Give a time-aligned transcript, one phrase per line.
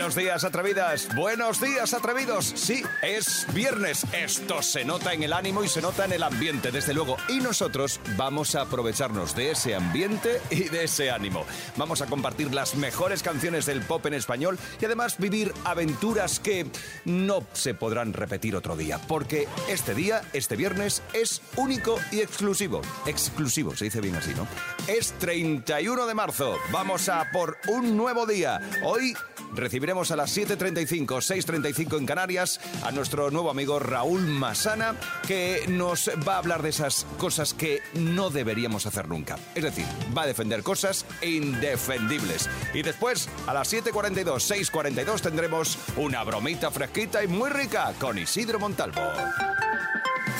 [0.00, 1.14] Buenos días, atrevidas.
[1.14, 2.46] Buenos días, atrevidos.
[2.46, 4.06] Sí, es viernes.
[4.14, 7.18] Esto se nota en el ánimo y se nota en el ambiente, desde luego.
[7.28, 11.44] Y nosotros vamos a aprovecharnos de ese ambiente y de ese ánimo.
[11.76, 16.66] Vamos a compartir las mejores canciones del pop en español y además vivir aventuras que
[17.04, 18.98] no se podrán repetir otro día.
[19.06, 22.80] Porque este día, este viernes, es único y exclusivo.
[23.04, 24.48] Exclusivo, se dice bien así, ¿no?
[24.88, 26.56] Es 31 de marzo.
[26.72, 28.62] Vamos a por un nuevo día.
[28.82, 29.14] Hoy
[29.52, 34.94] recibiremos a las 7.35, 6.35 en Canarias a nuestro nuevo amigo Raúl Masana,
[35.26, 39.36] que nos va a hablar de esas cosas que no deberíamos hacer nunca.
[39.52, 39.84] Es decir,
[40.16, 42.48] va a defender cosas indefendibles.
[42.72, 48.60] Y después, a las 7.42, 6.42 tendremos una bromita fresquita y muy rica con Isidro
[48.60, 49.02] Montalvo.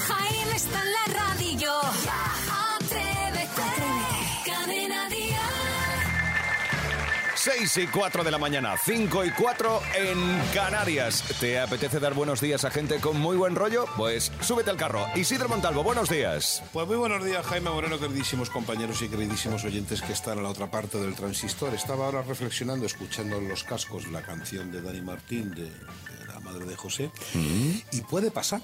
[0.06, 0.99] Jaime está en la
[7.42, 11.24] 6 y 4 de la mañana, 5 y 4 en Canarias.
[11.40, 13.86] ¿Te apetece dar buenos días a gente con muy buen rollo?
[13.96, 15.06] Pues súbete al carro.
[15.14, 16.62] Isidro Montalvo, buenos días.
[16.74, 20.50] Pues muy buenos días, Jaime Moreno, queridísimos compañeros y queridísimos oyentes que están a la
[20.50, 21.72] otra parte del transistor.
[21.72, 26.40] Estaba ahora reflexionando, escuchando en los cascos la canción de Dani Martín, de, de la
[26.40, 27.10] madre de José,
[27.90, 28.60] y puede pasar.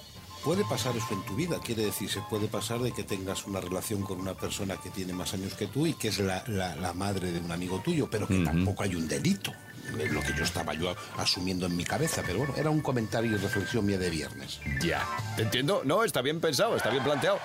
[0.47, 3.61] Puede pasar eso en tu vida, quiere decir, se puede pasar de que tengas una
[3.61, 6.77] relación con una persona que tiene más años que tú y que es la, la-
[6.77, 9.53] la madre de un amigo tuyo, pero que tampoco hay un delito.
[9.99, 13.33] Es lo que yo estaba yo asumiendo en mi cabeza, pero bueno, era un comentario
[13.33, 14.61] y reflexión mía de viernes.
[14.83, 15.05] Ya.
[15.37, 15.83] Te entiendo.
[15.85, 17.39] No, está bien pensado, está bien planteado.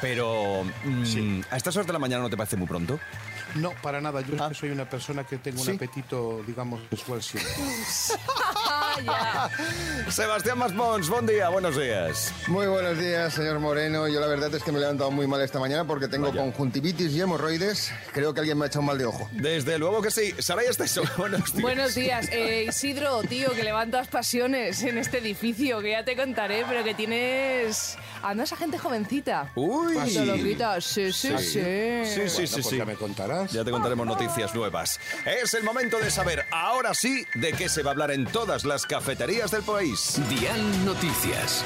[0.00, 3.00] Pero mm, a estas horas de la mañana no te parece muy pronto.
[3.56, 4.20] No, para nada.
[4.22, 5.70] Yo es que soy una persona que tengo ¿Sí?
[5.70, 7.52] un apetito, digamos, sexual siempre.
[10.08, 12.32] Sebastián Maspons, buen día, buenos días.
[12.46, 14.06] Muy buenos días, señor Moreno.
[14.08, 16.40] Yo la verdad es que me he levantado muy mal esta mañana porque tengo Vaya.
[16.42, 17.92] conjuntivitis y hemorroides.
[18.12, 19.28] Creo que alguien me ha echado un mal de ojo.
[19.32, 20.32] Desde luego que sí.
[20.38, 21.62] Saray Esteso, buenos días.
[21.62, 26.64] Buenos días, eh, Isidro, tío, que levantas pasiones en este edificio, que ya te contaré,
[26.68, 27.96] pero que tienes...
[28.22, 29.50] Andas a gente jovencita.
[29.54, 29.98] Uy.
[30.08, 30.14] Sí.
[30.18, 31.44] Te lo quitas, sí, sí, sí.
[31.44, 32.76] Sí, sí, Bueno, sí, pues sí.
[32.78, 33.52] ya me contarás.
[33.52, 34.98] Ya te contaremos noticias nuevas.
[35.26, 38.64] Es el momento de saber, ahora sí, de qué se va a hablar en todas
[38.64, 40.20] las cafeterías del país.
[40.28, 41.64] Dial Noticias.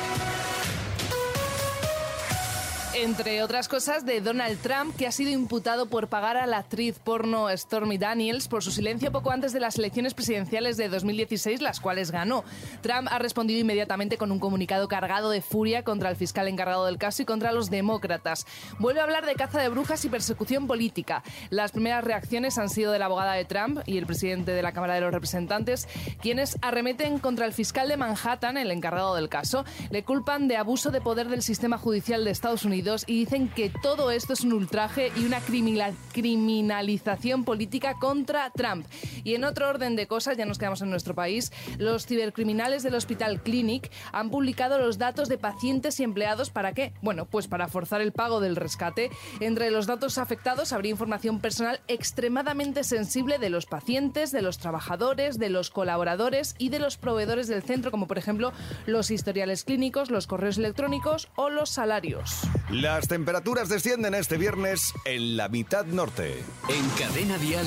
[3.00, 6.98] Entre otras cosas, de Donald Trump, que ha sido imputado por pagar a la actriz
[6.98, 11.78] porno Stormy Daniels por su silencio poco antes de las elecciones presidenciales de 2016, las
[11.78, 12.42] cuales ganó.
[12.80, 16.98] Trump ha respondido inmediatamente con un comunicado cargado de furia contra el fiscal encargado del
[16.98, 18.46] caso y contra los demócratas.
[18.80, 21.22] Vuelve a hablar de caza de brujas y persecución política.
[21.50, 24.72] Las primeras reacciones han sido de la abogada de Trump y el presidente de la
[24.72, 25.86] Cámara de los Representantes,
[26.20, 29.64] quienes arremeten contra el fiscal de Manhattan, el encargado del caso.
[29.90, 33.70] Le culpan de abuso de poder del sistema judicial de Estados Unidos y dicen que
[33.82, 38.86] todo esto es un ultraje y una criminal- criminalización política contra Trump.
[39.24, 42.94] Y en otro orden de cosas, ya nos quedamos en nuestro país, los cibercriminales del
[42.94, 46.92] Hospital Clinic han publicado los datos de pacientes y empleados para qué?
[47.02, 49.10] Bueno, pues para forzar el pago del rescate.
[49.40, 55.38] Entre los datos afectados habría información personal extremadamente sensible de los pacientes, de los trabajadores,
[55.38, 58.52] de los colaboradores y de los proveedores del centro, como por ejemplo
[58.86, 62.40] los historiales clínicos, los correos electrónicos o los salarios.
[62.80, 66.44] Las temperaturas descienden este viernes en la mitad norte.
[66.68, 67.66] En Cadena Dial,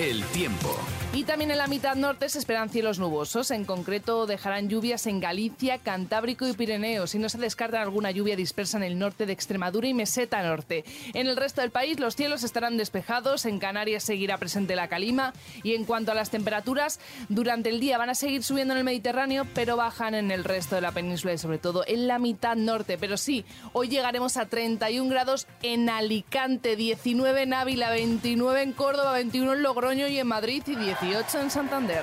[0.00, 0.76] el tiempo.
[1.14, 3.50] Y también en la mitad norte se esperan cielos nubosos.
[3.50, 7.14] En concreto, dejarán lluvias en Galicia, Cantábrico y Pirineos.
[7.14, 10.84] Y no se descarta alguna lluvia dispersa en el norte de Extremadura y Meseta Norte.
[11.14, 13.46] En el resto del país, los cielos estarán despejados.
[13.46, 15.32] En Canarias seguirá presente la calima.
[15.62, 18.84] Y en cuanto a las temperaturas, durante el día van a seguir subiendo en el
[18.84, 22.54] Mediterráneo, pero bajan en el resto de la península y sobre todo en la mitad
[22.54, 22.98] norte.
[22.98, 29.12] Pero sí, hoy llegaremos a 31 grados en Alicante, 19 en Ávila, 29 en Córdoba,
[29.14, 32.02] 21 en Logroño y en Madrid y 18 en Santander.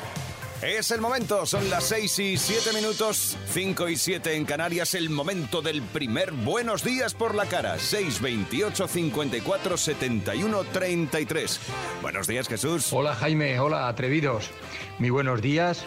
[0.61, 5.09] Es el momento, son las 6 y 7 minutos, 5 y 7 en Canarias, el
[5.09, 11.59] momento del primer Buenos Días por la cara, 628 54 71 33.
[12.01, 12.93] Buenos días, Jesús.
[12.93, 14.49] Hola Jaime, hola atrevidos.
[14.97, 15.83] Mi buenos días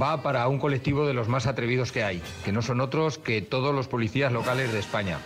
[0.00, 3.42] va para un colectivo de los más atrevidos que hay, que no son otros que
[3.42, 5.18] todos los policías locales de España,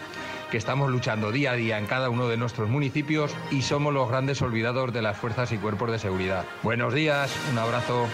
[0.55, 4.09] que estamos luchando día a día en cada uno de nuestros municipios y somos los
[4.09, 6.45] grandes olvidados de las fuerzas y cuerpos de seguridad.
[6.63, 8.07] Buenos días, un abrazo.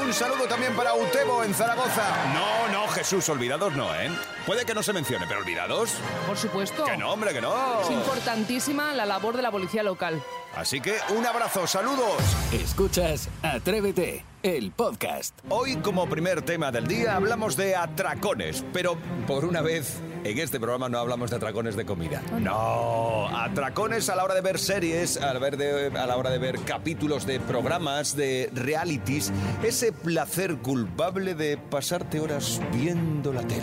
[0.00, 2.04] Un saludo también para Utebo en Zaragoza.
[2.32, 4.08] No, no, Jesús, olvidados no, ¿eh?
[4.46, 5.96] Puede que no se mencione, pero olvidados.
[6.28, 6.84] Por supuesto.
[6.84, 7.80] Que no, hombre, que no.
[7.80, 10.22] Es importantísima la labor de la policía local.
[10.54, 12.22] Así que un abrazo, saludos.
[12.52, 15.36] Escuchas Atrévete, el podcast.
[15.48, 18.96] Hoy como primer tema del día hablamos de atracones, pero
[19.26, 22.22] por una vez En este programa no hablamos de atracones de comida.
[22.38, 26.30] No, atracones a la hora de ver series, a la, ver de- a la hora
[26.30, 29.32] de ver capítulos de programas, de realities.
[29.64, 33.62] Ese placer culpable de pasarte horas viendo la tele.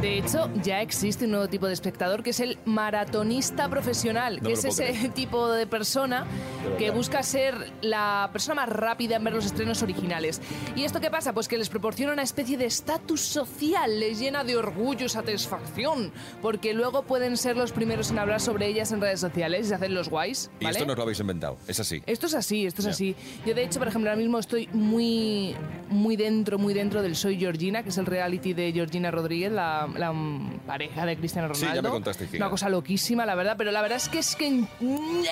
[0.00, 4.48] De hecho, ya existe un nuevo tipo de espectador que es el maratonista profesional, No
[4.48, 6.24] que es ese tipo de persona
[6.78, 10.40] que busca ser la persona más rápida en ver los estrenos originales.
[10.74, 11.34] ¿Y esto qué pasa?
[11.34, 15.08] Pues que les proporciona una especie de estatus social, les llena de orgullo y
[15.98, 16.12] satisfacción,
[16.42, 19.74] porque luego pueden ser los primeros en hablar sobre ellas en redes sociales y se
[19.74, 20.50] hacen los guays.
[20.60, 20.76] Y ¿vale?
[20.78, 22.02] esto no lo habéis inventado, es así.
[22.06, 22.90] Esto es así, esto es Ya.
[22.92, 23.16] así.
[23.46, 25.54] Yo de hecho, por ejemplo, ahora mismo estoy muy,
[25.88, 29.88] muy dentro, muy dentro del Soy Georgina, que es el reality de Georgina Rodríguez, la,
[29.96, 30.12] la,
[30.66, 31.82] pareja de Cristiano Sí, Ronaldo.
[31.82, 32.28] ya me contaste.
[32.36, 34.68] Una cosa loquísima, la verdad, pero la verdad es que es que en-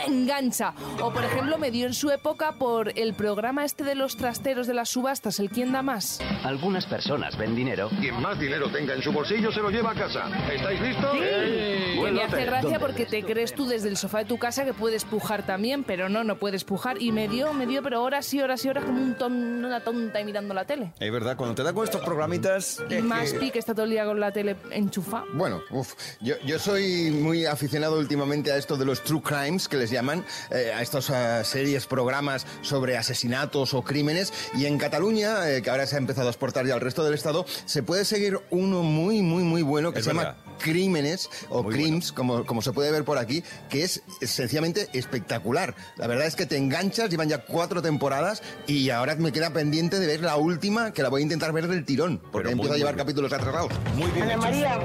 [0.07, 0.73] engancha.
[1.03, 4.67] O por ejemplo, me dio en su época por el programa este de los trasteros
[4.67, 6.21] de las subastas, el quién da más.
[6.45, 9.95] Algunas personas ven dinero Quien más dinero tenga en su bolsillo se lo lleva a
[9.95, 10.29] casa.
[10.57, 11.13] ¿Estáis listos?
[11.13, 12.35] Que Buen me lote.
[12.37, 15.05] hace gracia ¿Dónde porque te crees tú desde el sofá de tu casa que puedes
[15.05, 17.01] pujar también, pero no, no puedes pujar.
[17.01, 19.81] Y me dio, me dio, pero horas y horas y horas como un ton- una
[19.81, 20.93] tonta y mirando la tele.
[20.99, 22.83] Es verdad, cuando te da con estos programitas...
[22.91, 25.25] Y más que- que está todo el día con la tele enchufa.
[25.35, 29.77] Bueno, uf, yo, yo soy muy aficionado últimamente a esto de los true crimes, que
[29.77, 34.33] les llaman, eh, a estas ah, series, programas sobre asesinatos o crímenes.
[34.55, 37.15] Y en Cataluña, eh, que ahora se ha empezado a exportar ya al resto del
[37.15, 40.37] Estado, se puede seguir uno muy, muy, muy bueno que Es se verdad.
[40.37, 44.89] llama Crímenes o Muy Crimes, como, como se puede ver por aquí, que es sencillamente
[44.93, 45.75] espectacular.
[45.97, 49.99] La verdad es que te enganchas, llevan ya cuatro temporadas y ahora me queda pendiente
[49.99, 52.77] de ver la última, que la voy a intentar ver del tirón, porque empiezo a
[52.77, 53.05] llevar bien.
[53.05, 53.73] capítulos atrasados.
[53.97, 54.37] Muy bien Ana.
[54.39, 54.79] María,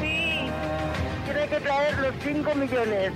[0.00, 0.48] sí,
[1.24, 3.12] tiene que traer los 5 millones.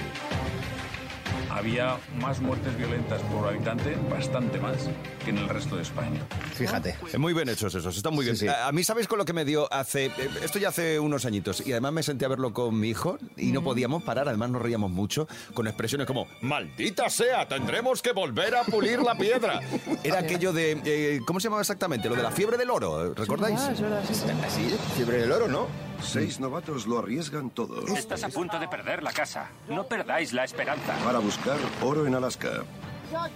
[1.50, 4.88] Había más muertes violentas por habitante, bastante más,
[5.24, 6.20] que en el resto de España.
[6.54, 6.96] Fíjate.
[7.12, 8.36] Eh, Muy bien hechos esos, están muy bien.
[8.36, 8.48] Sí, sí.
[8.48, 10.06] A, a mí, ¿sabéis con lo que me dio hace...
[10.06, 10.12] eh,
[10.42, 13.52] Esto ya hace unos añitos, y además me senté a verlo con mi hijo, y
[13.52, 18.54] no podíamos parar, además nos reíamos mucho, con expresiones como, ¡Maldita sea, tendremos que volver
[18.56, 19.60] a pulir la piedra!
[20.04, 20.80] Era aquello de...
[20.84, 22.08] eh, ¿Cómo se llamaba exactamente?
[22.08, 23.58] Lo de la fiebre del oro, ¿recordáis?
[23.60, 24.24] Ah, es verdad, sí, sí.
[24.46, 25.89] Así, fiebre del oro, ¿no?
[26.02, 29.48] Seis novatos lo arriesgan todo Estás a punto de perder la casa.
[29.68, 30.94] No perdáis la esperanza.
[31.04, 32.64] para buscar oro en Alaska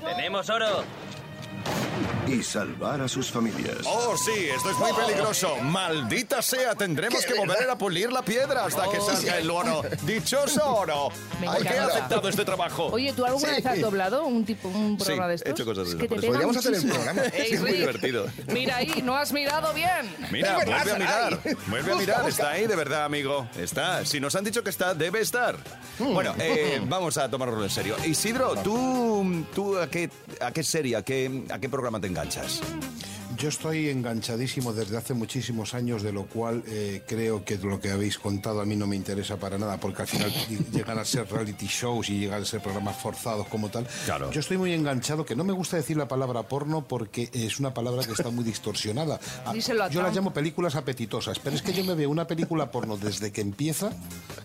[0.04, 0.84] ¡Tenemos oro!
[2.26, 3.76] Y salvar a sus familias.
[3.86, 5.56] Oh, sí, esto es muy peligroso.
[5.62, 9.82] Maldita sea, tendremos que volver a pulir la piedra hasta que salga el oro.
[10.02, 11.10] ¡Dichoso oro!
[11.40, 11.92] Me ¡Ay, que encanta.
[11.94, 12.86] aceptado este trabajo!
[12.86, 13.54] Oye, ¿tú alguna Sí.
[13.56, 15.48] vez has doblado un tipo un programa Sí, de estos?
[15.48, 16.26] he hecho cosas de eso.
[16.26, 17.22] Podríamos hacer el programa.
[17.32, 18.26] Ey, Es muy divertido.
[18.48, 20.16] Mira ahí, no has mirado bien.
[20.32, 21.38] Mira, vuelve a mirar.
[21.66, 22.28] Vuelve a mirar.
[22.28, 23.46] Está ahí, de verdad, amigo.
[23.58, 24.04] Está.
[24.06, 25.56] Si nos han dicho que está, debe estar.
[25.98, 27.96] Bueno, eh, vamos a tomarlo en serio.
[28.06, 30.10] Isidro, ¿tú, tú a, qué,
[30.40, 32.60] a qué serie, a qué, a qué programa te enganchas?
[33.36, 37.90] Yo estoy enganchadísimo desde hace muchísimos años, de lo cual eh, creo que lo que
[37.90, 40.32] habéis contado a mí no me interesa para nada, porque al final
[40.72, 43.88] llegan a ser reality shows y llegan a ser programas forzados como tal.
[44.04, 44.30] Claro.
[44.30, 47.74] Yo estoy muy enganchado, que no me gusta decir la palabra porno porque es una
[47.74, 49.18] palabra que está muy distorsionada.
[49.52, 50.16] Díselo a Yo las Trump.
[50.26, 53.90] llamo películas apetitosas, pero es que yo me veo una película porno desde que empieza,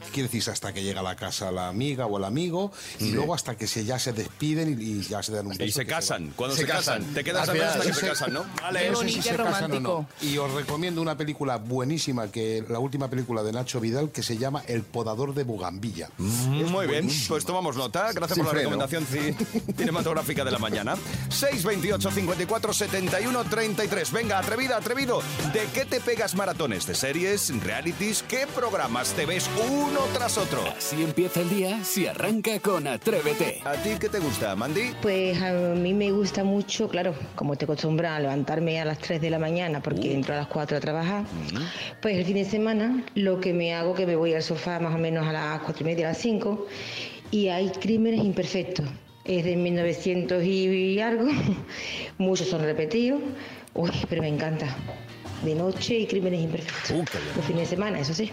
[0.09, 3.33] quiere decir hasta que llega a la casa la amiga o el amigo, y luego
[3.33, 5.63] hasta que se, ya se despiden y, y ya se dan un beso.
[5.65, 6.33] Y se casan.
[6.35, 6.99] Cuando se, Se casan.
[6.99, 7.13] casan.
[7.13, 8.43] Te quedas a ver hasta que se casan, ¿no?
[8.43, 9.89] Qué No sé bonito, si qué se casan o no.
[9.89, 10.07] romántico.
[10.21, 14.37] Y os recomiendo una película buenísima, que la última película de Nacho Vidal, que se
[14.37, 16.09] llama El podador de Bugambilla.
[16.17, 18.11] Muy bien, pues tomamos nota.
[18.13, 18.69] Gracias Sin por la freno.
[18.85, 20.95] recomendación ci- cinematográfica de la mañana.
[21.29, 24.11] 628 54 71 33.
[24.11, 25.21] Venga, atrevida, atrevido.
[25.53, 26.85] ¿De qué te pegas maratones?
[26.85, 28.23] ¿De series, realities?
[28.27, 30.61] ¿Qué programas te ves uno tras otro?
[30.77, 33.61] Así empieza el día si arranca con Atrévete.
[33.65, 34.93] ¿A ti qué te gusta, Mandy?
[35.01, 39.21] Pues a mí me gusta mucho, claro, como te acostumbras a levantarme a las 3
[39.21, 41.23] de la mañana porque entro a las 4 a trabajar,
[42.01, 44.95] pues el fin de semana lo que me hago que me voy al sofá más
[44.95, 46.67] o menos a las 4 y media, a las 5
[47.31, 48.85] y hay crímenes imperfectos.
[49.25, 51.25] Es de 1900 y algo,
[52.17, 53.21] muchos son repetidos,
[53.73, 54.75] uy, pero me encanta.
[55.43, 56.91] De noche y crímenes imperfectos.
[56.91, 57.05] Uh.
[57.37, 58.31] Los fines de semana, eso sí.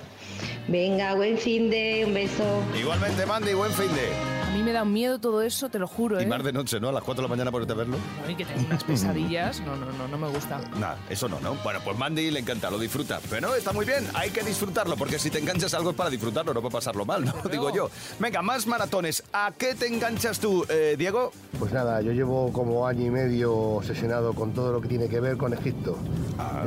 [0.69, 2.63] Venga, buen fin de, un beso.
[2.79, 4.37] Igualmente, Mandy, buen fin de.
[4.47, 6.27] A mí me da miedo todo eso, te lo juro, Y ¿eh?
[6.27, 6.89] más de noche, ¿no?
[6.89, 7.99] A las 4 de la mañana ponerte a verlo.
[8.27, 9.61] Ay, que tengo unas pesadillas.
[9.61, 10.61] No, no, no, no me gusta.
[10.81, 11.55] Nada, eso no, ¿no?
[11.63, 13.21] Bueno, pues Mandy le encanta, lo disfruta.
[13.29, 15.97] Pero no, está muy bien, hay que disfrutarlo, porque si te enganchas a algo es
[15.97, 17.35] para disfrutarlo, no para pasarlo mal, ¿no?
[17.51, 17.91] Digo yo.
[18.19, 19.23] Venga, más maratones.
[19.33, 21.33] ¿A qué te enganchas tú, eh, Diego?
[21.59, 25.21] Pues nada, yo llevo como año y medio obsesionado con todo lo que tiene que
[25.21, 25.99] ver con Egipto.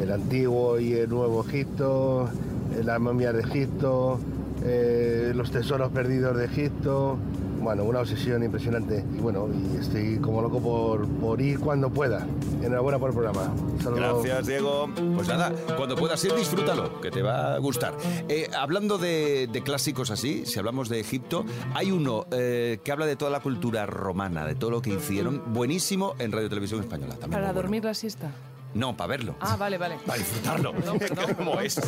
[0.02, 2.30] El antiguo y el nuevo Egipto,
[2.76, 4.20] eh, las momias de Egipto,
[4.64, 7.18] eh, los tesoros perdidos de Egipto.
[7.62, 9.04] Bueno, una obsesión impresionante.
[9.18, 12.26] Y bueno, y estoy como loco por, por ir cuando pueda.
[12.64, 13.54] Enhorabuena por el programa.
[13.84, 14.24] Saludos.
[14.24, 14.90] Gracias, Diego.
[15.16, 17.96] Pues nada, cuando puedas ir, disfrútalo, que te va a gustar.
[18.30, 23.06] Eh, hablando de, de clásicos así, si hablamos de Egipto, hay uno eh, que habla
[23.06, 27.16] de toda la cultura romana, de todo lo que hicieron, buenísimo en Radio Televisión Española.
[27.16, 27.62] También Para bueno.
[27.62, 28.32] dormir la siesta.
[28.74, 29.36] No, para verlo.
[29.40, 29.98] Ah, vale, vale.
[30.06, 30.72] Para disfrutarlo.
[30.74, 31.34] Perdón, perdón.
[31.36, 31.80] ¿Cómo es?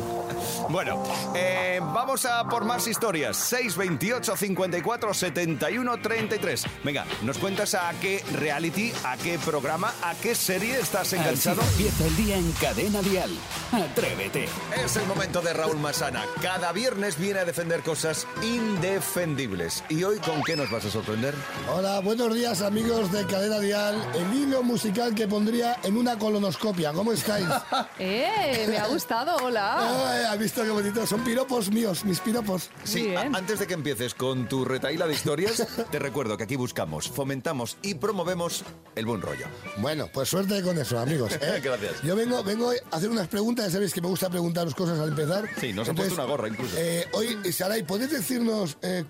[0.68, 1.02] bueno,
[1.34, 3.36] eh, vamos a por más historias.
[3.36, 6.64] 628 54 71 33.
[6.84, 11.62] Venga, nos cuentas a qué reality, a qué programa, a qué serie estás Así enganchado.
[11.62, 13.30] empieza el día en Cadena Dial.
[13.72, 14.46] Atrévete.
[14.84, 16.24] Es el momento de Raúl Masana.
[16.40, 19.82] Cada viernes viene a defender cosas indefendibles.
[19.88, 21.34] ¿Y hoy con qué nos vas a sorprender?
[21.74, 24.00] Hola, buenos días amigos de Cadena Dial.
[24.14, 26.92] El hilo musical que pondría en una colonoscopia.
[26.92, 27.46] ¿Cómo estáis?
[27.98, 28.66] ¡Eh!
[28.68, 30.10] Me ha gustado, hola.
[30.10, 31.06] Ay, ¿Has visto qué bonito?
[31.06, 32.68] Son piropos míos, mis piropos.
[32.84, 37.08] Sí, antes de que empieces con tu retaíla de historias, te recuerdo que aquí buscamos,
[37.08, 38.64] fomentamos y promovemos
[38.96, 39.46] el buen rollo.
[39.78, 41.32] Bueno, pues suerte con eso, amigos.
[41.40, 41.60] ¿eh?
[41.64, 42.02] Gracias.
[42.02, 45.08] Yo vengo, vengo a hacer unas preguntas, ya sabéis que me gusta preguntaros cosas al
[45.08, 45.48] empezar.
[45.58, 46.76] Sí, nos han puesto una gorra incluso.
[46.76, 49.04] eh, hoy, Saray, ¿podéis decirnos eh,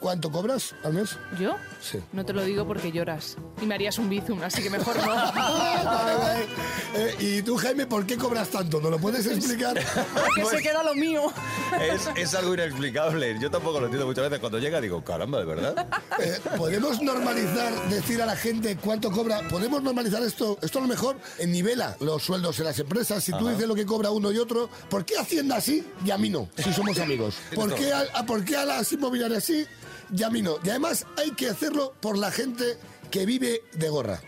[0.00, 1.16] cuánto cobras al mes?
[1.38, 1.56] ¿Yo?
[1.80, 1.98] Sí.
[2.12, 3.36] No te lo digo porque lloras.
[3.62, 5.06] Y me harías un bizum, así que mejor no.
[5.06, 5.34] Vale,
[6.18, 6.46] vale.
[6.94, 8.80] Eh, y tú, Jaime, ¿por qué cobras tanto?
[8.80, 9.78] ¿No lo puedes explicar?
[10.34, 11.22] que se queda lo mío.
[11.80, 13.38] Es, es algo inexplicable.
[13.40, 14.40] Yo tampoco lo entiendo muchas veces.
[14.40, 15.86] Cuando llega digo, caramba, ¿de verdad?
[16.18, 19.46] Eh, ¿Podemos normalizar, decir a la gente cuánto cobra?
[19.48, 20.58] ¿Podemos normalizar esto?
[20.62, 21.16] Esto a lo mejor
[21.46, 23.22] nivela los sueldos en las empresas.
[23.22, 23.50] Si tú Ajá.
[23.50, 26.48] dices lo que cobra uno y otro, ¿por qué Hacienda así y a mí no?
[26.56, 27.36] Si somos amigos.
[27.54, 29.66] ¿Por qué a, a- ¿por qué a las inmobiliarias sí
[30.12, 30.56] y a mí no?
[30.62, 32.76] Y además hay que hacerlo por la gente
[33.10, 34.20] que vive de gorra.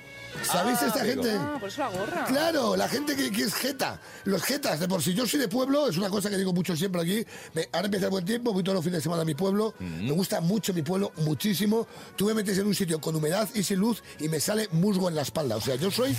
[0.43, 1.31] ¿Sabéis Ah, esta gente?
[1.33, 2.25] Ah, por eso la gorra.
[2.25, 4.01] Claro, la gente que, que es jeta.
[4.25, 6.75] Los jetas, de por si yo soy de pueblo, es una cosa que digo mucho
[6.77, 7.25] siempre aquí.
[7.55, 9.75] Me- ahora empieza el buen tiempo, voy todos los fines de semana a mi pueblo.
[9.79, 11.87] Me gusta mucho mi pueblo, muchísimo.
[12.17, 15.09] Tú me metes en un sitio con humedad y sin luz y me sale musgo
[15.09, 15.57] en la espalda.
[15.57, 16.17] O sea, yo soy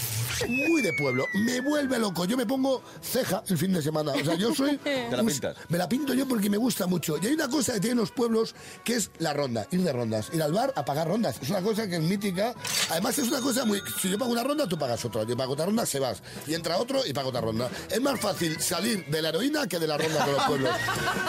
[0.48, 1.25] muy de pueblo.
[1.34, 2.25] Me vuelve loco.
[2.25, 4.12] Yo me pongo ceja el fin de semana.
[4.13, 4.77] O sea, yo soy.
[4.84, 5.55] Te la un- pintas.
[5.70, 7.17] me la pinto yo porque me gusta mucho.
[7.22, 10.29] Y hay una cosa que tienen los pueblos que es la ronda, ir de rondas.
[10.34, 11.38] Ir al bar a pagar rondas.
[11.41, 12.53] Es una cosa que es mítica.
[12.89, 13.82] Además, es una cosa muy.
[14.03, 15.24] Si yo pago una ronda, tú pagas otra.
[15.24, 16.22] Yo pago otra ronda, se vas.
[16.45, 17.69] Y entra otro y paga otra ronda.
[17.89, 20.75] Es más fácil salir de la heroína que de la ronda de los pueblos.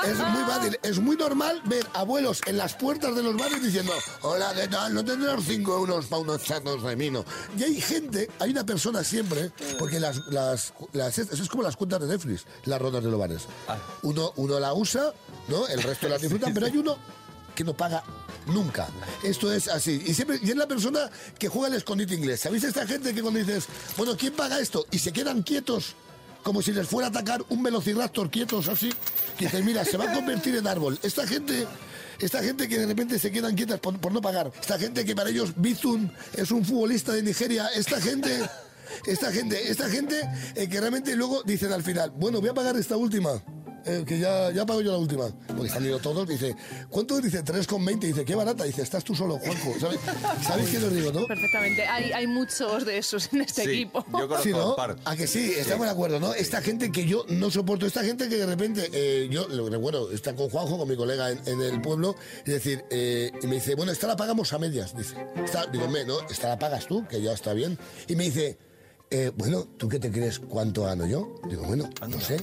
[0.05, 0.79] Es muy fácil.
[0.83, 4.93] Es muy normal ver abuelos en las puertas de los bares diciendo: Hola, ¿qué tal?
[4.93, 7.25] No tendrás cinco euros para unos chatos de vino.
[7.57, 11.77] Y hay gente, hay una persona siempre, porque las, las, las- eso es como las
[11.77, 13.43] cuentas de Netflix, las rondas de los bares.
[14.03, 15.13] Uno, uno la usa,
[15.47, 15.69] ¿no?
[15.69, 16.99] El resto las disfrutan, pero hay uno
[17.55, 18.03] que no paga
[18.47, 18.89] nunca.
[19.23, 20.03] Esto es así.
[20.07, 22.41] Y siempre y es la persona que juega el escondite inglés.
[22.41, 24.87] ¿Sabéis esta gente que cuando dices, bueno, ¿quién paga esto?
[24.91, 25.95] Y se quedan quietos,
[26.43, 28.93] como si les fuera a atacar un velociraptor quietos así.
[29.39, 30.99] Que dices, mira, se va a convertir en árbol.
[31.03, 31.67] Esta gente.
[32.21, 34.53] Esta gente que de repente se quedan quietas por, por no pagar.
[34.61, 37.69] Esta gente que para ellos Bizum es un futbolista de Nigeria.
[37.75, 38.49] Esta gente.
[39.07, 40.21] Esta gente, esta gente
[40.55, 43.43] eh, que realmente luego dicen al final, bueno, voy a pagar esta última.
[43.87, 45.29] Eh, que ya, ya pago yo la última.
[45.49, 46.57] Porque están ido todos, dice,
[46.89, 47.21] ¿cuánto?
[47.21, 47.99] Dice 3,20.
[47.99, 48.65] Dice, qué barata.
[48.65, 49.75] Dice, estás tú solo, Juanjo.
[49.81, 50.01] ¿Sabes,
[50.47, 51.27] ¿Sabéis qué os digo, no?
[51.27, 51.87] Perfectamente.
[51.87, 54.05] Hay, hay muchos de esos en este equipo.
[54.43, 54.77] Sí, ¿no?
[55.05, 56.35] A que sí, estamos de acuerdo, ¿no?
[56.35, 60.11] Esta gente que yo no soporto, esta gente que de repente, eh, yo lo recuerdo,
[60.13, 63.57] está con Juanjo, con mi colega en, en el pueblo, y decir, eh, y me
[63.57, 65.17] dice, bueno, esta la pagamos a medias, dice.
[65.45, 66.21] Esta, digo, me, ¿no?
[66.29, 67.79] Esta la pagas tú, que ya está bien.
[68.09, 68.59] Y me dice,
[69.11, 71.41] eh, bueno, ¿tú qué te crees cuánto gano yo?
[71.49, 72.37] Digo, bueno, no sé,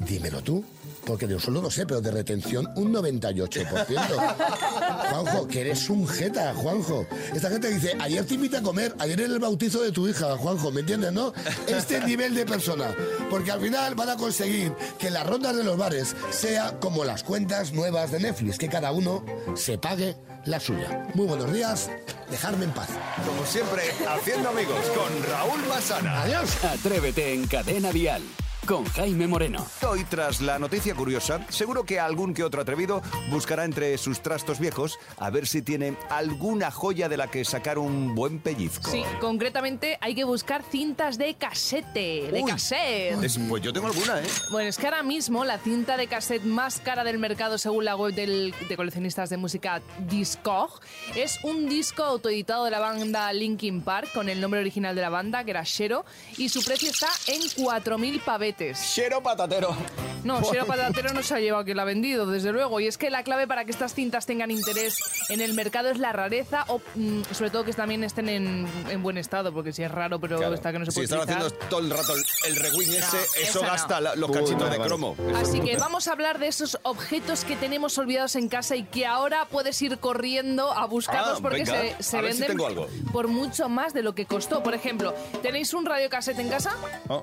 [0.00, 0.64] dímelo tú.
[1.04, 3.56] Porque yo solo no sé, pero de retención un 98%.
[5.10, 7.06] Juanjo, que eres un jeta, Juanjo.
[7.34, 10.36] Esta gente dice, ayer te invité a comer, ayer era el bautizo de tu hija,
[10.36, 11.32] Juanjo, ¿me entiendes, no?
[11.66, 12.94] Este nivel de persona.
[13.30, 17.24] Porque al final van a conseguir que las rondas de los bares sea como las
[17.24, 21.08] cuentas nuevas de Netflix, que cada uno se pague la suya.
[21.14, 21.90] Muy buenos días,
[22.30, 22.88] dejarme en paz.
[23.26, 26.22] Como siempre, haciendo amigos con Raúl Masana.
[26.22, 26.62] Adiós.
[26.64, 28.22] Atrévete en Cadena Dial
[28.66, 29.66] con Jaime Moreno.
[29.88, 34.60] Hoy, tras la noticia curiosa, seguro que algún que otro atrevido buscará entre sus trastos
[34.60, 38.90] viejos a ver si tiene alguna joya de la que sacar un buen pellizco.
[38.90, 42.50] Sí, concretamente hay que buscar cintas de casete, de Uy.
[42.50, 43.22] cassette.
[43.24, 44.26] Es- pues yo tengo alguna, ¿eh?
[44.52, 47.96] Bueno, es que ahora mismo la cinta de cassette más cara del mercado según la
[47.96, 50.80] web del- de coleccionistas de música Discog
[51.16, 55.08] es un disco autoeditado de la banda Linkin Park con el nombre original de la
[55.08, 56.04] banda, que era Shero,
[56.36, 58.49] y su precio está en 4.000 paveses.
[58.94, 59.76] Chero patatero.
[60.22, 62.78] No, Shero Patatero no se ha llevado quien la ha vendido, desde luego.
[62.78, 64.98] Y es que la clave para que estas cintas tengan interés
[65.30, 69.02] en el mercado es la rareza o mm, sobre todo que también estén en, en
[69.02, 70.52] buen estado, porque si es raro pero Claro.
[70.54, 71.46] está que no se Si puede están utilizar.
[71.46, 73.66] haciendo todo el rato el, el rewind ese, eso esa no.
[73.72, 74.88] gasta la- los Uy, cachitos vale, de vale.
[74.90, 75.16] cromo.
[75.36, 79.06] Así que vamos a hablar de esos objetos que tenemos olvidados en casa y que
[79.06, 82.58] ahora puedes ir corriendo a buscarlos Ah, porque venga, se, se a ver si venden
[82.58, 82.88] tengo algo.
[83.10, 84.62] por mucho más de lo que costó.
[84.62, 86.76] Por ejemplo, ¿tenéis un radiocassette en casa?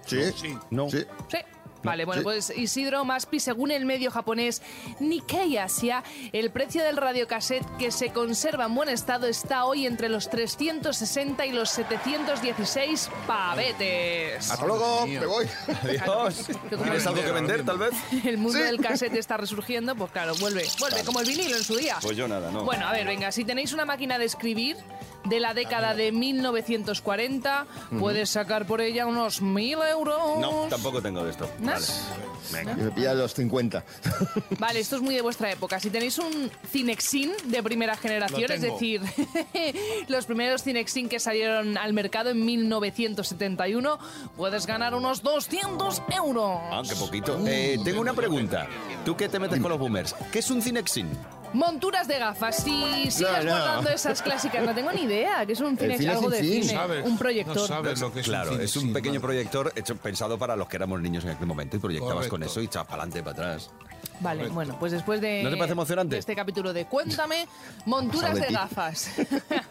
[0.07, 0.17] Sí,
[0.71, 0.89] No.
[0.89, 1.05] sí.
[1.29, 1.56] Sí.
[1.87, 2.23] Vale, bueno, sí.
[2.23, 4.61] pues Isidro Maspi, según el medio japonés
[4.99, 6.03] Nikkei Asia,
[6.33, 11.45] el precio del radiocassette que se conserva en buen estado está hoy entre los 360
[11.45, 14.51] y los 716 pavetes.
[14.51, 15.47] Hasta luego, me voy.
[15.83, 16.47] Adiós.
[16.69, 17.93] ¿Tienes algo que vender, tal vez?
[18.25, 21.75] El mundo del cassette está resurgiendo, pues claro, vuelve, vuelve, como el vinilo en su
[21.75, 21.97] día.
[22.01, 22.63] Pues yo nada, no.
[22.63, 24.77] Bueno, a ver, venga, si tenéis una máquina de escribir
[25.25, 27.65] de la década de 1940,
[27.99, 30.39] puedes sacar por ella unos 1000 euros.
[30.39, 31.49] No, tampoco tengo de esto.
[31.59, 31.76] ¿No?
[31.79, 32.27] Vale.
[32.51, 32.73] Venga.
[32.73, 33.83] Y me pilla los 50.
[34.59, 35.79] Vale, esto es muy de vuestra época.
[35.79, 39.01] Si tenéis un Cinexin de primera generación, es decir,
[40.07, 43.99] los primeros Cinexin que salieron al mercado en 1971,
[44.35, 46.59] puedes ganar unos 200 euros.
[46.71, 47.39] Ah, qué poquito.
[47.45, 48.67] Eh, tengo una pregunta.
[49.05, 51.09] Tú que te metes con los boomers, ¿qué es un Cinexin?
[51.57, 52.57] Monturas de gafas.
[52.57, 53.49] Si sigues no.
[53.49, 55.43] guardando esas clásicas, no tengo ni idea.
[55.43, 56.05] que es un Cinex?
[56.05, 56.65] Algo de cine.
[56.65, 57.03] ¿Sabes?
[57.03, 57.55] Un proyector.
[57.55, 60.67] No sabes lo que es un Claro, es un pequeño proyector hecho, pensado para los
[60.67, 63.53] que éramos niños en aquel momento y proyectabas con eso y echabas para adelante, para
[63.53, 63.71] atrás.
[64.19, 66.15] Vale, bueno, pues después de, ¿No te parece emocionante?
[66.15, 67.47] de este capítulo de Cuéntame,
[67.85, 68.53] monturas de ti.
[68.53, 69.09] gafas.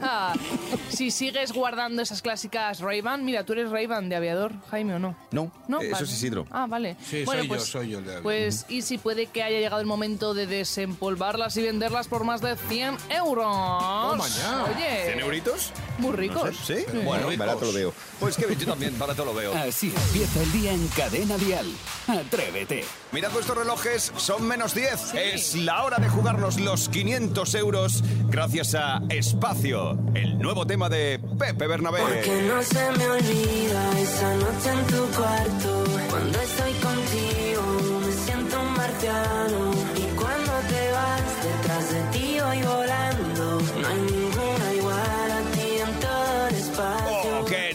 [0.89, 5.17] si sigues guardando esas clásicas Ray-Ban, mira, tú eres Ray-Ban de aviador, Jaime, ¿o no?
[5.33, 6.05] No, No, eh, eso Vale.
[6.05, 6.47] es Isidro.
[6.51, 6.97] Ah, vale.
[7.05, 8.23] Sí, bueno, soy yo, pues, soy yo el de aviador.
[8.23, 12.41] Pues, y si puede que haya llegado el momento de desempolvarlas y venderlas por más
[12.41, 14.37] de 100 euros.
[14.39, 14.65] ya.
[14.65, 15.73] Oye, ¿100 euritos?
[15.99, 16.55] muy ricos.
[16.67, 16.85] ¿Sí?
[17.05, 17.93] Bueno, Barato lo veo.
[18.21, 19.55] pues que yo también barato lo veo.
[19.55, 21.67] Así empieza el día en Cadena Dial.
[22.07, 22.85] Atrévete.
[23.13, 25.15] Mirad vuestros relojes, son menos 10.
[25.15, 31.21] Es la hora de jugarnos los 500 euros gracias a Espacio, el nuevo tema de
[31.39, 32.01] Pepe Bernabé.
[32.23, 35.85] Que no se me olvida esa noche en tu cuarto.
[36.11, 39.66] Cuando estoy contigo me siento un marciano.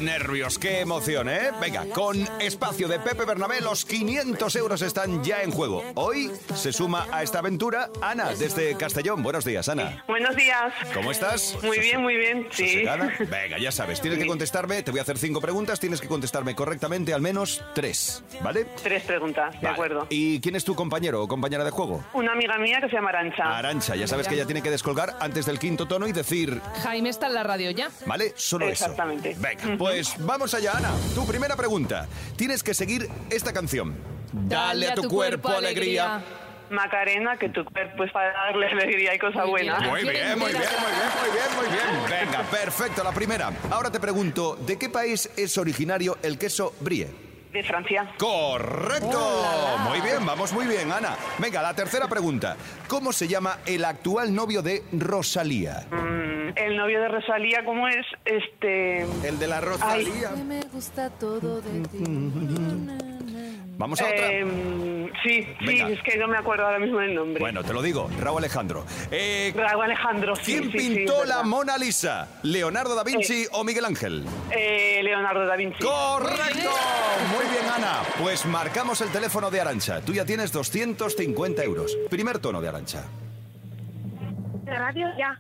[0.01, 1.51] Nervios, qué emoción, ¿eh?
[1.60, 5.84] Venga, con espacio de Pepe Bernabé, los 500 euros están ya en juego.
[5.96, 9.24] Hoy se suma a esta aventura Ana, desde Castellón.
[9.24, 10.03] Buenos días, Ana.
[10.08, 10.74] Buenos días.
[10.93, 11.55] ¿Cómo estás?
[11.63, 12.84] Muy bien, muy bien, sí.
[13.19, 16.56] Venga, ya sabes, tienes que contestarme, te voy a hacer cinco preguntas, tienes que contestarme
[16.56, 18.65] correctamente al menos tres, ¿vale?
[18.84, 20.08] Tres preguntas, de acuerdo.
[20.10, 22.04] ¿Y quién es tu compañero o compañera de juego?
[22.13, 23.58] Una amiga mía que se llama Arancha.
[23.58, 27.10] Arancha, ya sabes que ella tiene que descolgar antes del quinto tono y decir, Jaime
[27.10, 27.89] está en la radio ya.
[28.06, 28.34] ¿vale?
[28.36, 29.32] Solo Exactamente.
[29.32, 29.41] eso.
[29.41, 30.91] Venga, pues vamos allá, Ana.
[31.15, 32.08] Tu primera pregunta.
[32.36, 33.95] Tienes que seguir esta canción.
[34.34, 36.23] Dale a tu, cuerpo, alegría.
[36.69, 39.80] Macarena, que tu cuerpo es para darle alegría y cosa Muy buena.
[39.80, 39.91] bien.
[39.91, 42.27] Muy bien, muy bien, muy bien, muy bien, muy bien.
[42.27, 43.51] Venga, perfecto, la primera.
[43.69, 47.31] Ahora te pregunto, ¿de qué país es originario el queso brie?
[47.51, 48.13] De Francia.
[48.17, 49.43] Correcto.
[49.89, 51.17] Muy bien, vamos muy bien, Ana.
[51.37, 52.55] Venga, la tercera pregunta.
[52.87, 55.85] ¿Cómo se llama el actual novio de Rosalía?
[55.91, 58.05] Mm, el novio de Rosalía, ¿cómo es?
[58.23, 59.01] Este...
[59.27, 60.07] El de la Ay.
[60.47, 63.07] Me gusta todo de ti.
[63.77, 64.31] Vamos a otra.
[64.31, 67.39] em, sí, sí, es que no me acuerdo ahora mismo del nombre.
[67.39, 68.86] Bueno, te lo digo, Raúl Alejandro.
[69.10, 71.43] Eh, Raúl Alejandro, sí, ¿Quién sí, sí, pintó la verdad.
[71.45, 72.27] Mona Lisa?
[72.43, 74.23] ¿Leonardo da Vinci o Miguel Ángel?
[74.51, 75.84] Eh, Leonardo da Vinci.
[75.84, 76.69] ¡Correcto!
[77.34, 78.01] Muy bien, Ana.
[78.21, 80.01] Pues marcamos el teléfono de Arancha.
[80.01, 81.97] Tú ya tienes 250 euros.
[82.10, 83.05] Primer tono de Arancha.
[84.63, 85.07] ¿De radio?
[85.17, 85.39] Ya.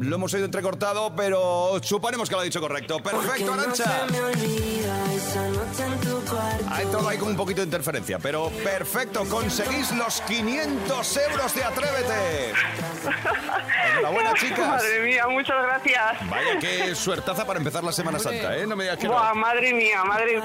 [0.00, 2.98] Lo hemos oído entrecortado, pero suponemos que lo ha dicho correcto.
[3.02, 4.06] Perfecto, Arancha.
[4.10, 6.64] me olvida esa noche en tu cuarto.
[6.70, 9.24] Ha entrado ahí con un poquito de interferencia, pero perfecto.
[9.26, 12.52] Conseguís los 500 euros de Atrévete.
[13.92, 14.58] Enhorabuena, chicas.
[14.68, 16.30] Madre mía, muchas gracias.
[16.30, 18.66] Vaya, qué suertaza para empezar la Semana Santa, ¿eh?
[18.66, 19.12] No me digas que no.
[19.14, 20.40] Buah, madre mía, madre.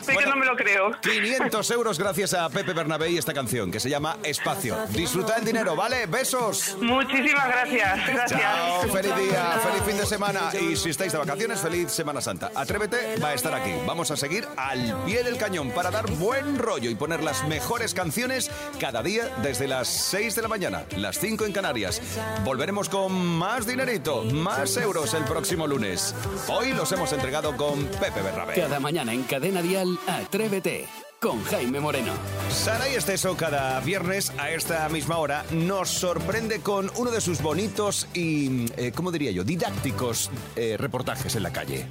[0.00, 0.92] Sé que Bueno, no me lo creo.
[1.00, 4.76] 500 euros gracias a Pepe Bernabé y esta canción que se llama Espacio.
[4.90, 6.06] Disfruta el dinero, ¿vale?
[6.06, 6.76] Besos.
[6.80, 8.06] Muchísimas gracias.
[8.06, 8.40] Gracias.
[8.40, 12.50] Chao, feliz día, feliz fin de semana y si estáis de vacaciones, feliz Semana Santa.
[12.54, 13.72] Atrévete, va a estar aquí.
[13.86, 17.94] Vamos a seguir al pie del cañón para dar buen rollo y poner las mejores
[17.94, 22.00] canciones cada día desde las 6 de la mañana, las 5 en Canarias.
[22.44, 26.14] Volveremos con más dinerito, más euros el próximo lunes.
[26.48, 28.54] Hoy los hemos entregado con Pepe Bernabé.
[28.54, 30.86] Cada mañana en Cadena Dial, Atrévete
[31.20, 32.12] con Jaime Moreno.
[32.50, 37.42] Sara y Esteso cada viernes a esta misma hora nos sorprende con uno de sus
[37.42, 41.86] bonitos y, eh, ¿cómo diría yo?, didácticos eh, reportajes en la calle.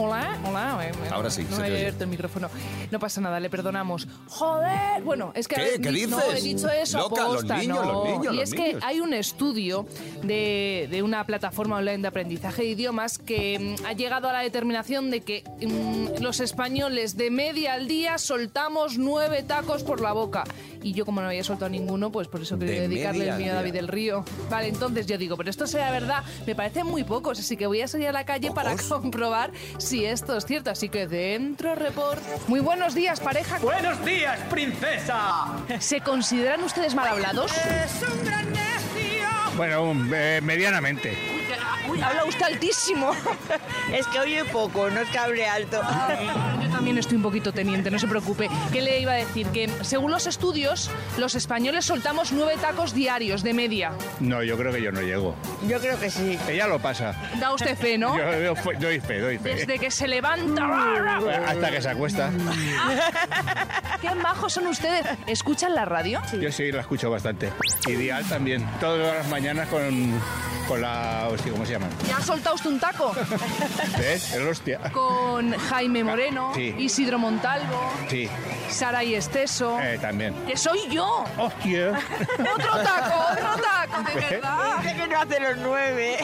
[0.00, 0.78] Hola, hola.
[0.86, 1.76] eh, eh, Ahora sí, No se me oye.
[1.78, 2.48] abierto el micrófono.
[2.92, 4.06] No pasa nada, le perdonamos.
[4.28, 5.02] Joder.
[5.02, 5.74] Bueno, es que ¿Qué?
[5.74, 6.38] he ¿Qué di- No, dices?
[6.38, 6.98] he dicho eso.
[6.98, 7.92] Loca, los aposta, niños, no.
[7.92, 8.80] los niños, Y los es niños.
[8.80, 9.86] que hay un estudio
[10.22, 14.40] de, de una plataforma online de aprendizaje de idiomas que mm, ha llegado a la
[14.40, 20.12] determinación de que mm, los españoles de media al día soltamos nueve tacos por la
[20.12, 20.44] boca.
[20.80, 23.50] Y yo como no había soltado ninguno, pues por eso quería De dedicarle el mío
[23.50, 24.24] a David del Río.
[24.48, 27.80] Vale, entonces yo digo, pero esto sea verdad, me parecen muy pocos, así que voy
[27.80, 30.70] a salir a la calle para comprobar si esto es cierto.
[30.70, 32.22] Así que dentro report.
[32.46, 33.58] Muy buenos días, pareja.
[33.58, 35.46] Buenos días, princesa.
[35.78, 37.52] ¿Se consideran ustedes mal hablados?
[37.52, 39.28] Es un gran necio.
[39.56, 41.16] Bueno, eh, medianamente.
[41.88, 43.12] Uy, habla usted altísimo.
[43.92, 45.80] Es que oye poco, no es que hable alto.
[46.78, 48.48] También estoy un poquito teniente, no se preocupe.
[48.72, 49.48] ¿Qué le iba a decir?
[49.48, 53.90] Que según los estudios, los españoles soltamos nueve tacos diarios de media.
[54.20, 55.34] No, yo creo que yo no llego.
[55.66, 56.38] Yo creo que sí.
[56.48, 57.16] Ella lo pasa.
[57.40, 58.16] Da usted fe, ¿no?
[58.16, 59.56] Yo, yo fe- doy fe, doy fe.
[59.56, 60.68] Desde que se levanta.
[61.48, 62.30] Hasta que se acuesta.
[64.00, 65.04] ¡Qué majos son ustedes!
[65.26, 66.22] ¿Escuchan la radio?
[66.40, 67.50] Yo sí la escucho bastante.
[67.88, 68.64] Ideal también.
[68.78, 70.12] Todas las mañanas con,
[70.68, 71.26] con la...
[71.28, 71.90] hostia, ¿Cómo se llaman?
[72.06, 73.12] ¿Ya ha soltado usted un taco?
[73.98, 74.34] ¿Ves?
[74.34, 74.78] El hostia.
[74.92, 76.67] Con Jaime Moreno, Sí.
[76.78, 77.78] Isidro Montalvo,
[78.08, 78.28] Sí,
[78.68, 79.78] Sara y Esteso.
[79.80, 80.34] eh, también.
[80.46, 81.24] ¡Que soy yo!
[81.38, 81.90] ¡Hostia!
[82.54, 83.24] ¡Otro taco!
[83.32, 84.02] ¡Otro taco!
[84.14, 84.78] ¡De verdad!
[84.82, 86.16] Dice que no hace los nueve.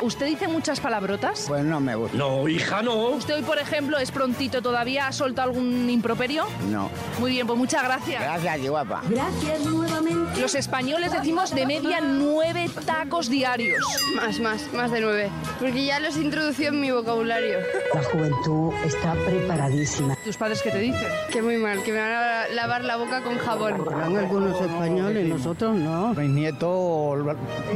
[0.00, 1.44] ¿Usted dice muchas palabrotas?
[1.48, 2.16] Pues no me gusta.
[2.16, 2.94] No, hija, no.
[3.10, 5.06] ¿Usted hoy, por ejemplo, es prontito todavía?
[5.06, 6.46] ¿Ha soltado algún improperio?
[6.70, 6.90] No.
[7.18, 8.22] Muy bien, pues muchas gracias.
[8.22, 9.02] Gracias, guapa.
[9.08, 10.23] Gracias nuevamente.
[10.40, 13.84] Los españoles decimos de media nueve tacos diarios.
[14.16, 15.30] Más, más, más de nueve.
[15.60, 17.58] Porque ya los introducí en mi vocabulario.
[17.94, 20.16] La juventud está preparadísima.
[20.24, 21.06] ¿Tus padres qué te dicen?
[21.30, 23.74] Que muy mal, que me van a lavar la boca con jabón.
[23.74, 26.14] Hablan algunos españoles, nosotros no.
[26.14, 27.24] Mis nietos,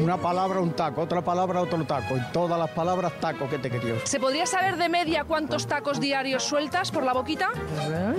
[0.00, 2.16] una palabra un taco, otra palabra otro taco.
[2.16, 3.94] Y todas las palabras taco que te quería.
[4.04, 7.50] ¿Se podría saber de media cuántos tacos diarios sueltas por la boquita?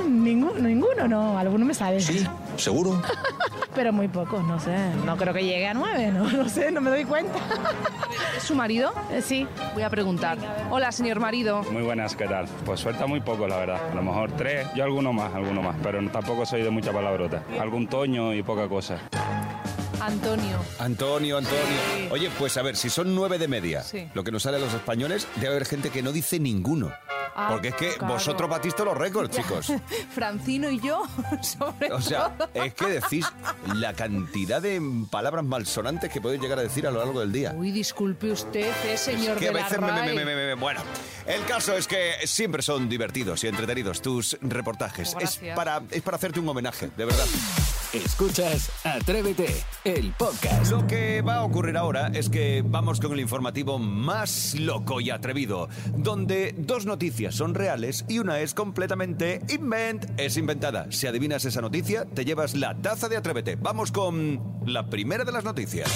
[0.07, 1.37] Ninguno, ninguno, no.
[1.37, 1.99] Alguno me sabe.
[1.99, 2.25] Sí,
[2.55, 3.01] ¿Seguro?
[3.75, 4.75] pero muy pocos, no sé.
[5.05, 7.39] No creo que llegue a nueve, no, no sé, no me doy cuenta.
[8.37, 8.91] ¿Es su marido?
[9.11, 9.47] Eh, sí.
[9.73, 10.37] Voy a preguntar.
[10.69, 11.63] Hola, señor marido.
[11.71, 12.47] Muy buenas, ¿qué tal?
[12.65, 13.79] Pues suelta muy poco, la verdad.
[13.91, 17.43] A lo mejor tres, yo alguno más, alguno más, pero tampoco soy de mucha palabrota.
[17.59, 18.99] Algún toño y poca cosa.
[20.09, 20.57] Antonio.
[20.79, 22.09] Antonio, Antonio.
[22.11, 24.09] Oye, pues a ver, si son nueve de media, Sí.
[24.13, 26.91] lo que nos sale a los españoles, debe haber gente que no dice ninguno.
[27.35, 28.15] Ah, Porque es que claro.
[28.15, 29.71] vosotros batiste los récords, chicos.
[30.13, 31.03] Francino y yo,
[31.41, 32.49] sobre O sea, todo.
[32.55, 33.25] es que decís
[33.75, 37.53] la cantidad de palabras malsonantes que podéis llegar a decir a lo largo del día.
[37.55, 40.81] Uy, disculpe usted, eh, señor que a de la veces me, me- me- me- Bueno,
[41.27, 45.15] el caso es que siempre son divertidos y entretenidos tus reportajes.
[45.19, 47.25] Es, para, es para hacerte un homenaje, de verdad.
[47.93, 49.47] Escuchas Atrévete,
[49.83, 50.69] el podcast.
[50.69, 55.09] Lo que va a ocurrir ahora es que vamos con el informativo más loco y
[55.09, 60.91] atrevido, donde dos noticias son reales y una es completamente invent, es inventada.
[60.91, 63.55] Si adivinas esa noticia, te llevas la taza de Atrévete.
[63.55, 65.89] Vamos con la primera de las noticias.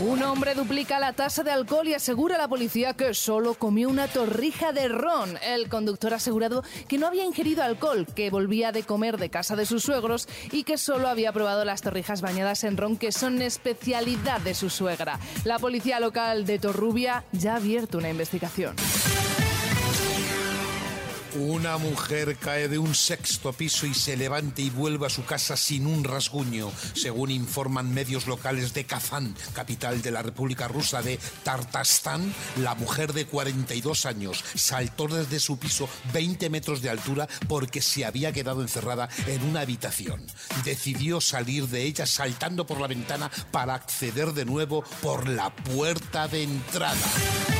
[0.00, 3.90] Un hombre duplica la tasa de alcohol y asegura a la policía que solo comió
[3.90, 5.36] una torrija de ron.
[5.42, 9.56] El conductor ha asegurado que no había ingerido alcohol, que volvía de comer de casa
[9.56, 13.42] de sus suegros y que solo había probado las torrijas bañadas en ron, que son
[13.42, 15.20] especialidad de su suegra.
[15.44, 18.76] La policía local de Torrubia ya ha abierto una investigación.
[21.34, 25.56] Una mujer cae de un sexto piso y se levanta y vuelve a su casa
[25.56, 31.20] sin un rasguño, según informan medios locales de Kazán, capital de la República Rusa de
[31.44, 32.34] Tartastán.
[32.56, 38.04] La mujer de 42 años saltó desde su piso 20 metros de altura porque se
[38.04, 40.26] había quedado encerrada en una habitación.
[40.64, 46.26] Decidió salir de ella saltando por la ventana para acceder de nuevo por la puerta
[46.26, 47.59] de entrada.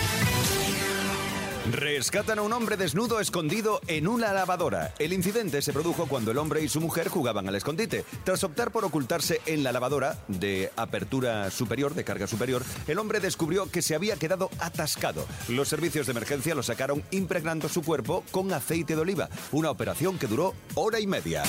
[1.70, 4.92] Rescatan a un hombre desnudo escondido en una lavadora.
[4.98, 8.04] El incidente se produjo cuando el hombre y su mujer jugaban al escondite.
[8.24, 13.20] Tras optar por ocultarse en la lavadora de apertura superior, de carga superior, el hombre
[13.20, 15.24] descubrió que se había quedado atascado.
[15.48, 20.18] Los servicios de emergencia lo sacaron impregnando su cuerpo con aceite de oliva, una operación
[20.18, 21.44] que duró hora y media.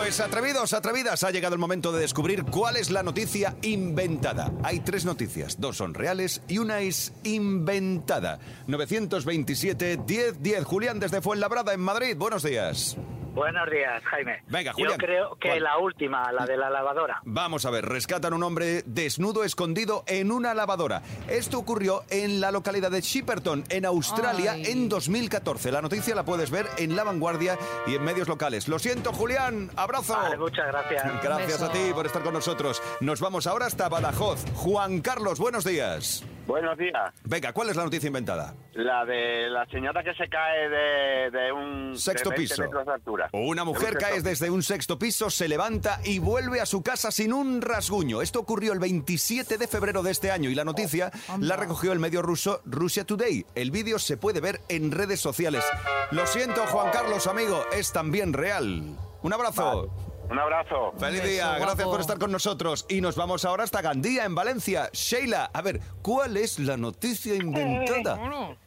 [0.00, 4.50] Pues atrevidos, atrevidas, ha llegado el momento de descubrir cuál es la noticia inventada.
[4.62, 8.38] Hay tres noticias, dos son reales y una es inventada.
[8.66, 10.64] 927 10 10.
[10.64, 12.16] Julián desde Fuenlabrada en Madrid.
[12.16, 12.96] Buenos días.
[13.34, 14.42] Buenos días, Jaime.
[14.48, 15.62] Venga, Yo Julián, creo que ¿cuál?
[15.62, 17.20] la última, la de la lavadora.
[17.24, 21.02] Vamos a ver, rescatan un hombre desnudo escondido en una lavadora.
[21.28, 24.64] Esto ocurrió en la localidad de Shepperton, en Australia, Ay.
[24.66, 25.70] en 2014.
[25.70, 28.66] La noticia la puedes ver en La Vanguardia y en medios locales.
[28.68, 30.14] Lo siento, Julián, abrazo.
[30.16, 31.22] Vale, muchas gracias.
[31.22, 32.82] Gracias a ti por estar con nosotros.
[33.00, 34.44] Nos vamos ahora hasta Badajoz.
[34.54, 36.24] Juan Carlos, buenos días.
[36.46, 37.14] Buenos días.
[37.24, 38.54] Venga, ¿cuál es la noticia inventada?
[38.74, 42.62] La de la señora que se cae de, de un Sexto de 20 piso.
[42.62, 43.28] metros de altura.
[43.32, 46.82] Una mujer De un cae desde un sexto piso, se levanta y vuelve a su
[46.82, 48.20] casa sin un rasguño.
[48.20, 52.00] Esto ocurrió el 27 de febrero de este año y la noticia la recogió el
[52.00, 53.46] medio ruso Russia Today.
[53.54, 55.64] El vídeo se puede ver en redes sociales.
[56.10, 58.96] Lo siento, Juan Carlos, amigo, es también real.
[59.22, 59.88] Un abrazo.
[60.30, 60.92] Un abrazo.
[60.98, 62.86] Feliz beso, día, gracias por estar con nosotros.
[62.88, 64.88] Y nos vamos ahora hasta Gandía, en Valencia.
[64.92, 68.16] Sheila, a ver, ¿cuál es la noticia inventada?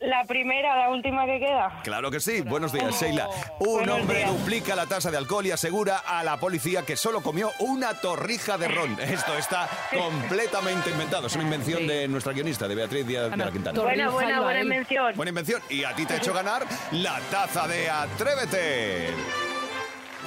[0.02, 1.82] La primera, la última que queda.
[1.84, 2.41] Claro que sí.
[2.41, 3.30] Buenos días, Sheila.
[3.60, 4.32] Un Buenos hombre días.
[4.32, 8.58] duplica la tasa de alcohol y asegura a la policía que solo comió una torrija
[8.58, 8.99] de ron.
[8.99, 11.28] Esto está completamente inventado.
[11.28, 13.82] Es una invención de nuestra guionista, de Beatriz Díaz de la Quintana.
[13.82, 15.13] Buena, buena, buena invención.
[15.15, 15.62] Buena invención.
[15.69, 19.52] Y a ti te ha hecho ganar la taza de Atrévete.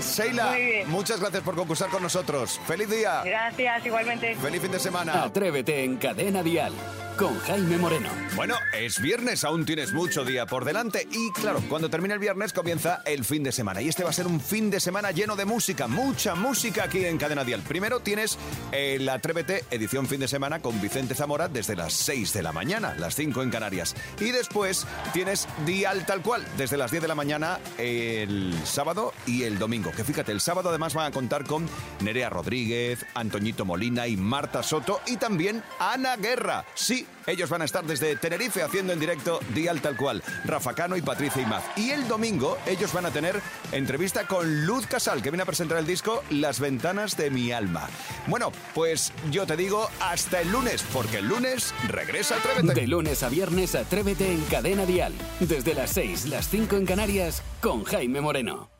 [0.01, 0.91] Sheila, Muy bien.
[0.91, 2.61] muchas gracias por concursar con nosotros.
[2.67, 3.23] ¡Feliz día!
[3.25, 4.37] Gracias, igualmente.
[4.37, 5.23] ¡Feliz fin de semana!
[5.25, 6.73] Atrévete en Cadena Dial
[7.17, 8.11] con Jaime Moreno.
[8.35, 12.53] Bueno, es viernes, aún tienes mucho día por delante y claro, cuando termine el viernes
[12.53, 15.35] comienza el fin de semana y este va a ser un fin de semana lleno
[15.35, 17.63] de música, mucha música aquí en Cadena Dial.
[17.67, 18.37] Primero tienes
[18.71, 22.95] el Atrévete edición fin de semana con Vicente Zamora desde las 6 de la mañana,
[22.99, 23.95] las 5 en Canarias.
[24.21, 29.45] Y después tienes Dial tal cual, desde las 10 de la mañana el sábado y
[29.45, 29.59] el
[29.93, 31.69] Que fíjate, el sábado además van a contar con
[32.01, 36.65] Nerea Rodríguez, Antoñito Molina y Marta Soto y también Ana Guerra.
[36.75, 40.97] Sí, ellos van a estar desde Tenerife haciendo en directo Dial tal cual, Rafa Cano
[40.97, 41.65] y Patricia Imaz.
[41.77, 43.41] Y el domingo ellos van a tener
[43.73, 47.89] entrevista con Luz Casal, que viene a presentar el disco Las ventanas de mi alma.
[48.27, 52.81] Bueno, pues yo te digo hasta el lunes, porque el lunes regresa Atrévete.
[52.81, 55.13] De lunes a viernes, Atrévete en Cadena Dial.
[55.41, 58.76] Desde las 6, las 5 en Canarias, con Jaime Moreno.